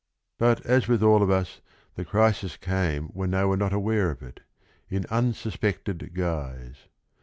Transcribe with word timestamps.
But 0.39 0.65
as 0.65 0.87
with 0.87 1.03
all 1.03 1.21
of 1.21 1.29
us 1.29 1.61
the 1.93 2.03
crisis 2.03 2.57
came 2.57 3.09
when 3.09 3.29
they 3.29 3.45
were 3.45 3.55
not 3.55 3.71
aware 3.71 4.09
of 4.09 4.23
it, 4.23 4.39
in 4.89 5.05
unsuspected 5.11 6.15
guise. 6.15 6.87